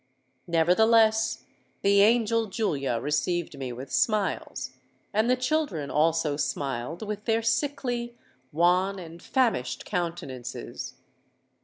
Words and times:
Nevertheless, 0.47 1.45
the 1.83 2.01
angel 2.01 2.47
Julia 2.47 2.99
received 2.99 3.55
me 3.59 3.71
with 3.71 3.91
smiles; 3.91 4.71
and 5.13 5.29
the 5.29 5.35
children 5.35 5.91
also 5.91 6.37
smiled 6.37 7.05
with 7.07 7.25
their 7.25 7.43
sickly, 7.43 8.15
wan, 8.51 8.97
and 8.97 9.21
famished 9.21 9.85
countenances. 9.85 10.95